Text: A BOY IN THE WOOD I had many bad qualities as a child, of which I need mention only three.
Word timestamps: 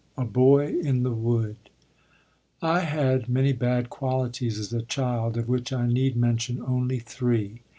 A 0.17 0.25
BOY 0.25 0.77
IN 0.81 1.03
THE 1.03 1.11
WOOD 1.11 1.57
I 2.59 2.79
had 2.79 3.29
many 3.29 3.53
bad 3.53 3.91
qualities 3.91 4.57
as 4.57 4.73
a 4.73 4.81
child, 4.81 5.37
of 5.37 5.47
which 5.47 5.71
I 5.71 5.85
need 5.85 6.15
mention 6.15 6.59
only 6.59 6.97
three. 6.97 7.61